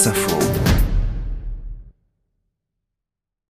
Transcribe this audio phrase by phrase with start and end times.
[0.00, 0.69] Wasserfall.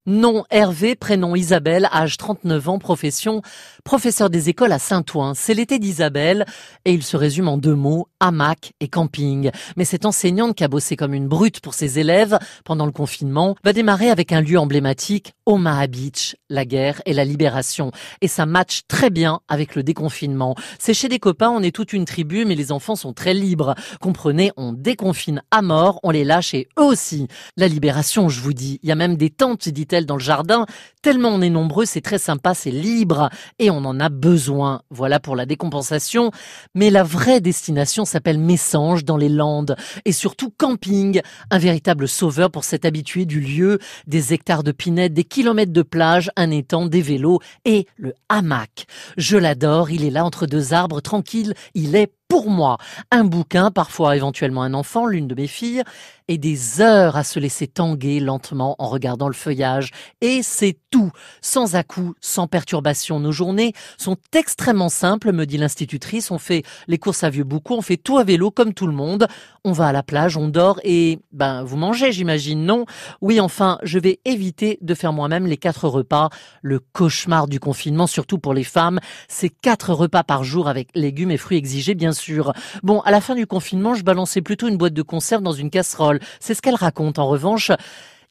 [0.09, 3.43] Nom Hervé, prénom Isabelle, âge 39 ans, profession
[3.87, 5.35] professeur des écoles à Saint-Ouen.
[5.35, 6.45] C'est l'été d'Isabelle
[6.85, 9.51] et il se résume en deux mots, hamac et camping.
[9.77, 13.55] Mais cette enseignante qui a bossé comme une brute pour ses élèves pendant le confinement
[13.63, 17.93] va démarrer avec un lieu emblématique, Omaha Beach, la guerre et la libération.
[18.21, 20.57] Et ça match très bien avec le déconfinement.
[20.81, 23.77] C'est chez des copains, on est toute une tribu, mais les enfants sont très libres.
[24.01, 27.29] Comprenez, on déconfine à mort, on les lâche et eux aussi.
[27.57, 28.81] La libération, je vous dis.
[28.83, 29.69] Il y a même des tentes,
[30.05, 30.67] dans le jardin.
[31.01, 34.83] Tellement on est nombreux, c'est très sympa, c'est libre et on en a besoin.
[34.91, 36.33] Voilà pour la décompensation.
[36.75, 41.23] Mais la vraie destination s'appelle Messanges dans les Landes et surtout camping.
[41.51, 43.79] Un véritable sauveur pour cet habitué du lieu.
[44.07, 48.87] Des hectares de pinettes, des kilomètres de plage, un étang, des vélos et le hamac.
[49.17, 52.79] Je l'adore, il est là entre deux arbres, tranquille, il est pour moi.
[53.11, 55.83] Un bouquin, parfois éventuellement un enfant, l'une de mes filles,
[56.29, 59.91] et des heures à se laisser tanguer lentement en regardant le feuillage.
[60.21, 61.11] Et c'est tout,
[61.41, 63.21] sans à-coup, sans perturbation.
[63.21, 66.31] Nos journées sont extrêmement simples, me dit l'institutrice.
[66.31, 68.93] On fait les courses à vieux beaucoup, on fait tout à vélo comme tout le
[68.93, 69.27] monde.
[69.65, 72.87] On va à la plage, on dort et, ben, vous mangez, j'imagine, non?
[73.21, 76.31] Oui, enfin, je vais éviter de faire moi-même les quatre repas.
[76.63, 81.31] Le cauchemar du confinement, surtout pour les femmes, c'est quatre repas par jour avec légumes
[81.31, 82.53] et fruits exigés, bien sûr.
[82.83, 85.71] Bon, à la fin du confinement, je balançais plutôt une boîte de conserve dans une
[85.71, 86.16] casserole.
[86.41, 87.19] C'est ce qu'elle raconte.
[87.19, 87.71] En revanche,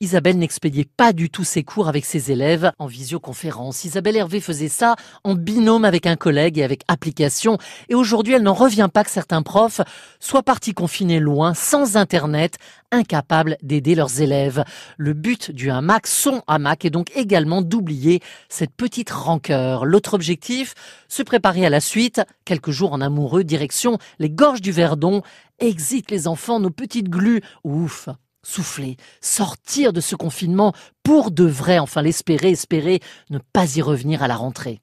[0.01, 3.85] Isabelle n'expédiait pas du tout ses cours avec ses élèves en visioconférence.
[3.85, 7.57] Isabelle Hervé faisait ça en binôme avec un collègue et avec application.
[7.89, 9.81] Et aujourd'hui, elle n'en revient pas que certains profs
[10.19, 12.57] soient partis confinés loin, sans Internet,
[12.91, 14.63] incapables d'aider leurs élèves.
[14.97, 19.85] Le but du hamac, son hamac, est donc également d'oublier cette petite rancœur.
[19.85, 20.73] L'autre objectif,
[21.07, 25.21] se préparer à la suite, quelques jours en amoureux, direction les gorges du Verdon.
[25.59, 27.41] Exit les enfants, nos petites glues.
[27.63, 28.09] Ouf
[28.45, 34.23] souffler, sortir de ce confinement pour de vrai, enfin l'espérer, espérer ne pas y revenir
[34.23, 34.81] à la rentrée.